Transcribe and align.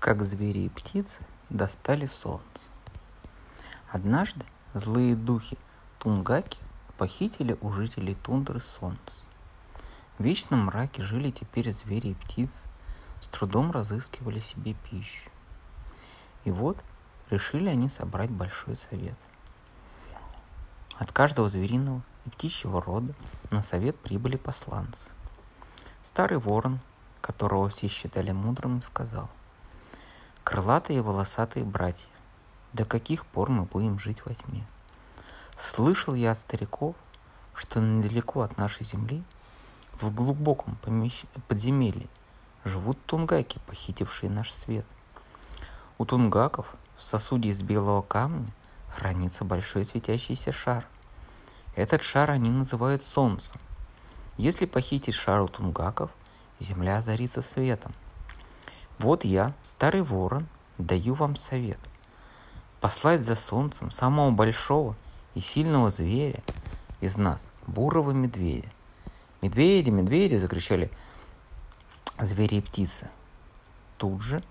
как 0.00 0.22
звери 0.22 0.60
и 0.60 0.68
птицы 0.70 1.20
достали 1.50 2.06
солнце. 2.06 2.70
Однажды 3.90 4.46
злые 4.72 5.14
духи 5.14 5.58
Тунгаки 5.98 6.56
похитили 6.96 7.58
у 7.60 7.70
жителей 7.70 8.14
тундры 8.14 8.60
солнце. 8.60 9.14
В 10.16 10.22
вечном 10.22 10.64
мраке 10.64 11.02
жили 11.02 11.30
теперь 11.30 11.70
звери 11.74 12.08
и 12.08 12.14
птицы, 12.14 12.66
с 13.20 13.28
трудом 13.28 13.72
разыскивали 13.72 14.40
себе 14.40 14.72
пищу. 14.72 15.30
И 16.44 16.50
вот 16.50 16.78
решили 17.28 17.68
они 17.68 17.90
собрать 17.90 18.30
большой 18.30 18.76
совет. 18.76 19.18
От 20.96 21.12
каждого 21.12 21.50
звериного 21.50 22.02
и 22.24 22.30
птичьего 22.30 22.80
рода 22.80 23.14
на 23.50 23.62
совет 23.62 23.98
прибыли 23.98 24.38
посланцы. 24.38 25.10
Старый 26.02 26.38
ворон, 26.38 26.80
которого 27.20 27.68
все 27.68 27.88
считали 27.88 28.30
мудрым, 28.30 28.80
сказал, 28.80 29.28
«Крылатые 30.44 31.02
волосатые 31.02 31.64
братья, 31.64 32.08
до 32.72 32.84
каких 32.84 33.26
пор 33.26 33.50
мы 33.50 33.64
будем 33.64 33.98
жить 33.98 34.24
во 34.24 34.34
тьме? 34.34 34.66
Слышал 35.56 36.14
я 36.14 36.32
от 36.32 36.38
стариков, 36.38 36.96
что 37.54 37.80
недалеко 37.80 38.40
от 38.40 38.56
нашей 38.56 38.84
земли, 38.84 39.22
в 40.00 40.12
глубоком 40.14 40.76
помещ... 40.76 41.24
подземелье, 41.46 42.08
живут 42.64 42.98
тунгаки, 43.04 43.60
похитившие 43.66 44.30
наш 44.30 44.52
свет. 44.52 44.86
У 45.98 46.06
тунгаков 46.06 46.74
в 46.96 47.02
сосуде 47.02 47.50
из 47.50 47.60
белого 47.62 48.00
камня 48.02 48.50
хранится 48.94 49.44
большой 49.44 49.84
светящийся 49.84 50.52
шар. 50.52 50.86
Этот 51.76 52.02
шар 52.02 52.30
они 52.30 52.50
называют 52.50 53.04
солнцем. 53.04 53.60
Если 54.36 54.64
похитить 54.64 55.14
шар 55.14 55.40
у 55.40 55.48
тунгаков, 55.48 56.10
земля 56.58 56.96
озарится 56.96 57.42
светом. 57.42 57.92
Вот 59.00 59.24
я, 59.24 59.54
старый 59.62 60.02
ворон, 60.02 60.46
даю 60.76 61.14
вам 61.14 61.34
совет. 61.34 61.78
Послать 62.82 63.22
за 63.22 63.34
солнцем 63.34 63.90
самого 63.90 64.30
большого 64.30 64.94
и 65.34 65.40
сильного 65.40 65.88
зверя 65.88 66.42
из 67.00 67.16
нас, 67.16 67.50
бурого 67.66 68.10
медведя. 68.10 68.68
Медведи, 69.40 69.88
медведи, 69.88 70.36
закричали 70.36 70.90
звери 72.20 72.56
и 72.56 72.60
птицы. 72.60 73.08
Тут 73.96 74.20
же 74.20 74.42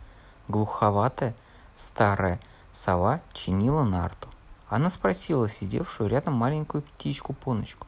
глуховатая 0.48 1.36
старая 1.76 2.40
сова 2.72 3.22
чинила 3.34 3.84
нарту. 3.84 4.30
Она 4.68 4.90
спросила 4.90 5.48
сидевшую 5.48 6.10
рядом 6.10 6.34
маленькую 6.34 6.82
птичку 6.82 7.34
Поночку. 7.34 7.86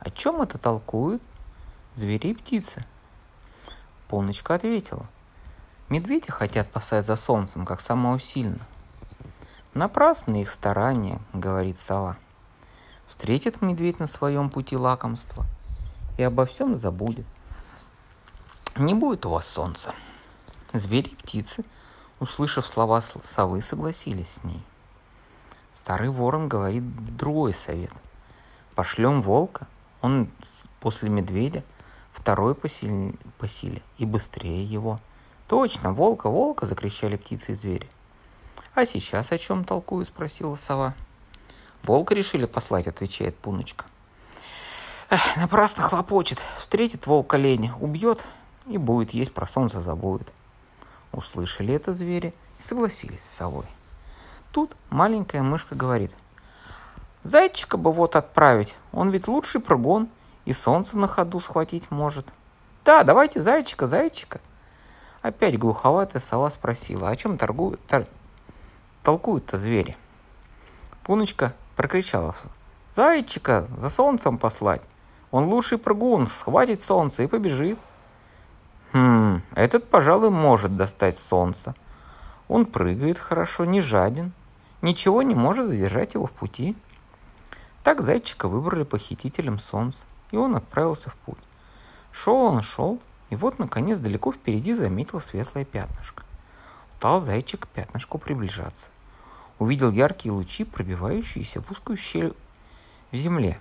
«О 0.00 0.10
чем 0.10 0.42
это 0.42 0.58
толкуют?» 0.58 1.22
«Звери 1.94 2.30
и 2.30 2.34
птицы». 2.34 2.84
Поночка 4.08 4.56
ответила. 4.56 5.06
«Медведи 5.88 6.30
хотят 6.30 6.70
послать 6.70 7.04
за 7.04 7.16
солнцем, 7.16 7.66
как 7.66 7.80
самого 7.80 8.18
сильного. 8.18 8.66
Напрасны 9.74 10.42
их 10.42 10.50
старания, 10.50 11.20
говорит 11.32 11.78
сова. 11.78 12.16
Встретит 13.06 13.60
медведь 13.60 13.98
на 13.98 14.06
своем 14.06 14.48
пути 14.48 14.76
лакомство 14.76 15.44
и 16.16 16.22
обо 16.22 16.46
всем 16.46 16.76
забудет. 16.76 17.26
Не 18.76 18.94
будет 18.94 19.26
у 19.26 19.30
вас 19.30 19.46
солнца. 19.46 19.94
Звери 20.72 21.08
и 21.08 21.14
птицы, 21.16 21.64
услышав 22.18 22.66
слова 22.66 23.00
совы, 23.00 23.62
согласились 23.62 24.40
с 24.40 24.44
ней. 24.44 24.62
Старый 25.72 26.08
ворон 26.08 26.48
говорит 26.48 27.16
другой 27.16 27.52
совет. 27.52 27.92
Пошлем 28.74 29.22
волка, 29.22 29.66
он 30.00 30.30
после 30.80 31.08
медведя 31.08 31.64
второй 32.12 32.54
по 32.54 32.68
силе, 32.68 33.14
по 33.38 33.48
силе 33.48 33.82
и 33.98 34.06
быстрее 34.06 34.64
его. 34.64 35.00
Точно, 35.48 35.92
волка, 35.92 36.30
волка, 36.30 36.66
закричали 36.66 37.16
птицы 37.16 37.52
и 37.52 37.54
звери. 37.54 37.88
«А 38.74 38.86
сейчас 38.86 39.30
о 39.30 39.38
чем 39.38 39.64
толкую?»– 39.64 40.04
спросила 40.06 40.54
сова. 40.54 40.94
«Волка 41.82 42.14
решили 42.14 42.46
послать»,– 42.46 42.86
отвечает 42.88 43.36
Пуночка. 43.36 43.84
Эх, 45.10 45.36
напрасно 45.36 45.82
хлопочет. 45.82 46.42
Встретит 46.58 47.06
волк 47.06 47.34
оленя, 47.34 47.74
убьет 47.76 48.24
и 48.66 48.78
будет 48.78 49.12
есть, 49.12 49.32
про 49.32 49.46
солнце 49.46 49.80
забудет. 49.80 50.32
Услышали 51.12 51.74
это 51.74 51.94
звери 51.94 52.34
и 52.58 52.62
согласились 52.62 53.22
с 53.22 53.30
совой. 53.30 53.66
Тут 54.50 54.74
маленькая 54.90 55.42
мышка 55.42 55.74
говорит. 55.74 56.10
Зайчика 57.22 57.76
бы 57.76 57.92
вот 57.92 58.16
отправить, 58.16 58.74
он 58.92 59.10
ведь 59.10 59.28
лучший 59.28 59.60
прыгун 59.60 60.08
и 60.46 60.52
солнце 60.52 60.98
на 60.98 61.06
ходу 61.06 61.38
схватить 61.38 61.90
может. 61.90 62.26
Да, 62.84 63.04
давайте 63.04 63.40
зайчика, 63.40 63.86
зайчика. 63.86 64.40
Опять 65.24 65.58
глуховатая 65.58 66.20
сова 66.20 66.50
спросила, 66.50 67.08
о 67.08 67.16
чем 67.16 67.38
торгуют, 67.38 67.80
тор 67.86 68.04
толкуют-то 69.02 69.56
звери? 69.56 69.96
Пуночка 71.02 71.54
прокричала. 71.76 72.36
Зайчика 72.92 73.66
за 73.74 73.88
солнцем 73.88 74.36
послать. 74.36 74.82
Он 75.30 75.44
лучший 75.44 75.78
прыгун, 75.78 76.26
схватит 76.26 76.82
солнце 76.82 77.22
и 77.22 77.26
побежит. 77.26 77.78
Хм, 78.92 79.40
этот, 79.54 79.88
пожалуй, 79.88 80.28
может 80.28 80.76
достать 80.76 81.16
солнце. 81.16 81.74
Он 82.46 82.66
прыгает 82.66 83.18
хорошо, 83.18 83.64
не 83.64 83.80
жаден. 83.80 84.34
Ничего 84.82 85.22
не 85.22 85.34
может 85.34 85.68
задержать 85.68 86.12
его 86.12 86.26
в 86.26 86.32
пути. 86.32 86.76
Так 87.82 88.02
зайчика 88.02 88.46
выбрали 88.46 88.82
похитителем 88.82 89.58
солнца, 89.58 90.04
и 90.32 90.36
он 90.36 90.54
отправился 90.54 91.08
в 91.08 91.16
путь. 91.16 91.38
Шел 92.12 92.36
он, 92.36 92.60
шел, 92.60 93.00
и 93.34 93.36
вот, 93.36 93.58
наконец, 93.58 93.98
далеко 93.98 94.32
впереди 94.32 94.74
заметил 94.74 95.20
светлое 95.20 95.64
пятнышко. 95.64 96.22
Стал 96.92 97.20
зайчик 97.20 97.66
к 97.66 97.68
пятнышку 97.68 98.18
приближаться 98.18 98.88
увидел 99.58 99.90
яркие 99.90 100.32
лучи, 100.32 100.64
пробивающиеся 100.64 101.60
в 101.60 101.70
узкую 101.70 101.96
щель 101.96 102.34
в 103.12 103.16
земле. 103.16 103.60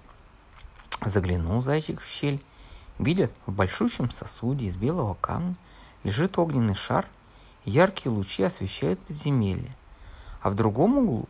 Заглянул 1.05 1.61
зайчик 1.61 2.01
в 2.01 2.07
щель. 2.07 2.43
Видят, 2.99 3.31
в 3.45 3.51
большущем 3.51 4.11
сосуде 4.11 4.65
из 4.65 4.75
белого 4.75 5.15
камня 5.15 5.55
лежит 6.03 6.37
огненный 6.37 6.75
шар, 6.75 7.07
яркие 7.65 8.13
лучи 8.13 8.43
освещают 8.43 8.99
подземелье. 9.01 9.71
А 10.41 10.49
в 10.49 10.55
другом 10.55 10.97
углу 10.97 11.27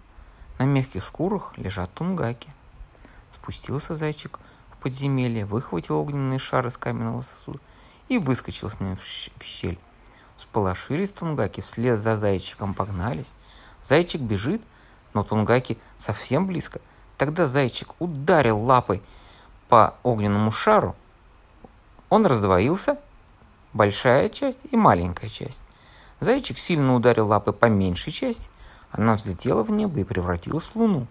на 0.59 0.63
мягких 0.63 1.03
шкурах 1.03 1.53
лежат 1.57 1.93
тунгаки. 1.93 2.49
Спустился 3.31 3.95
зайчик 3.95 4.39
в 4.71 4.77
подземелье, 4.77 5.45
выхватил 5.45 5.97
огненный 5.97 6.39
шар 6.39 6.67
из 6.67 6.77
каменного 6.77 7.21
сосуда 7.21 7.59
и 8.15 8.19
выскочил 8.19 8.69
с 8.69 8.79
ним 8.79 8.97
в 8.97 9.43
щель. 9.43 9.79
Сполошились 10.37 11.13
тунгаки, 11.13 11.61
вслед 11.61 11.99
за 11.99 12.17
зайчиком 12.17 12.73
погнались– 12.73 13.33
Зайчик 13.83 14.21
бежит, 14.21 14.61
но 15.13 15.23
Тунгаки 15.23 15.77
совсем 15.97 16.47
близко. 16.47 16.79
Тогда 17.17 17.47
зайчик 17.47 17.89
ударил 17.99 18.59
лапой 18.59 19.01
по 19.67 19.95
огненному 20.03 20.51
шару. 20.51 20.95
Он 22.09 22.25
раздвоился, 22.25 22.97
большая 23.73 24.29
часть 24.29 24.59
и 24.71 24.77
маленькая 24.77 25.29
часть. 25.29 25.61
Зайчик 26.21 26.57
сильно 26.57 26.95
ударил 26.95 27.27
лапой 27.27 27.53
по 27.53 27.65
меньшей 27.65 28.13
части. 28.13 28.49
Она 28.91 29.15
взлетела 29.15 29.63
в 29.63 29.71
небо 29.71 29.99
и 29.99 30.03
превратилась 30.03 30.65
в 30.65 30.75
луну. 30.75 31.07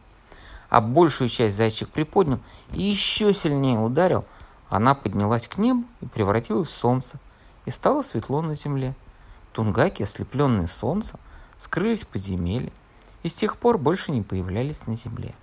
А 0.70 0.80
большую 0.80 1.28
часть 1.28 1.56
зайчик 1.56 1.90
приподнял 1.90 2.40
и 2.72 2.82
еще 2.82 3.34
сильнее 3.34 3.78
ударил. 3.78 4.24
Она 4.72 4.94
поднялась 4.94 5.48
к 5.48 5.58
небу 5.58 5.84
и 6.00 6.06
превратилась 6.06 6.68
в 6.68 6.74
солнце. 6.74 7.20
И 7.66 7.70
стало 7.70 8.00
светло 8.00 8.40
на 8.40 8.56
земле. 8.56 8.94
Тунгаки, 9.52 10.02
ослепленные 10.02 10.66
солнцем, 10.66 11.20
скрылись 11.58 12.04
в 12.04 12.06
подземелье 12.06 12.72
и 13.22 13.28
с 13.28 13.34
тех 13.34 13.58
пор 13.58 13.76
больше 13.76 14.12
не 14.12 14.22
появлялись 14.22 14.86
на 14.86 14.96
земле. 14.96 15.34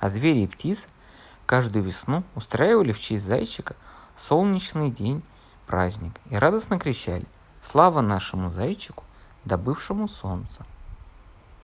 А 0.00 0.10
звери 0.10 0.40
и 0.40 0.46
птицы 0.48 0.88
каждую 1.46 1.84
весну 1.84 2.24
устраивали 2.34 2.90
в 2.90 2.98
честь 2.98 3.24
зайчика 3.24 3.76
солнечный 4.16 4.90
день, 4.90 5.22
праздник 5.68 6.14
и 6.28 6.34
радостно 6.34 6.80
кричали 6.80 7.26
«Слава 7.62 8.00
нашему 8.00 8.52
зайчику, 8.52 9.04
добывшему 9.44 10.08
солнце!» 10.08 10.66